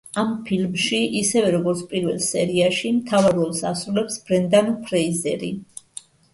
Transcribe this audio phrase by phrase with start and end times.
[0.19, 5.55] ამ ფილმში, ისევე როგორც პირველ სერიაში მთავარ როლს ასრულებს ბრენდან ფრეიზერი.